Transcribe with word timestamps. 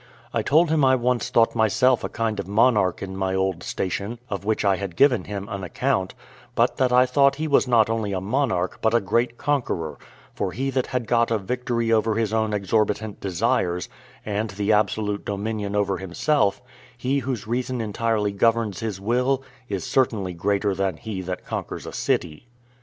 I 0.33 0.41
told 0.41 0.71
him 0.71 0.83
I 0.83 0.95
once 0.95 1.29
thought 1.29 1.53
myself 1.53 2.03
a 2.03 2.09
kind 2.09 2.39
of 2.39 2.47
monarch 2.47 3.03
in 3.03 3.15
my 3.15 3.35
old 3.35 3.61
station, 3.61 4.17
of 4.31 4.43
which 4.43 4.65
I 4.65 4.77
had 4.77 4.95
given 4.95 5.25
him 5.25 5.47
an 5.47 5.63
account; 5.63 6.15
but 6.55 6.77
that 6.77 6.91
I 6.91 7.05
thought 7.05 7.35
he 7.35 7.47
was 7.47 7.67
not 7.67 7.87
only 7.87 8.11
a 8.11 8.19
monarch, 8.19 8.79
but 8.81 8.95
a 8.95 8.99
great 8.99 9.37
conqueror; 9.37 9.99
for 10.33 10.53
he 10.53 10.71
that 10.71 10.87
had 10.87 11.05
got 11.05 11.29
a 11.29 11.37
victory 11.37 11.91
over 11.91 12.15
his 12.15 12.33
own 12.33 12.51
exorbitant 12.51 13.19
desires, 13.19 13.89
and 14.25 14.49
the 14.49 14.71
absolute 14.73 15.23
dominion 15.23 15.75
over 15.75 15.99
himself, 15.99 16.63
he 16.97 17.19
whose 17.19 17.45
reason 17.45 17.79
entirely 17.79 18.31
governs 18.31 18.79
his 18.79 18.99
will, 18.99 19.43
is 19.69 19.83
certainly 19.83 20.33
greater 20.33 20.73
than 20.73 20.97
he 20.97 21.21
that 21.21 21.45
conquers 21.45 21.85
a 21.85 21.93
city. 21.93 22.47